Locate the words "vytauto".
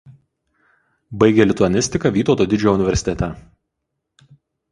2.15-2.47